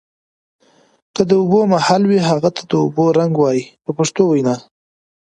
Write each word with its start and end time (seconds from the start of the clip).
که 1.15 1.21
د 1.29 1.31
اوبو 1.41 1.59
محلل 1.73 2.03
وي 2.07 2.19
هغه 2.29 2.49
ته 2.55 2.61
د 2.71 2.73
اوبو 2.83 3.05
رنګ 3.19 3.33
وایي 3.41 3.63
په 3.83 3.91
پښتو 3.97 4.21
وینا. 4.27 4.55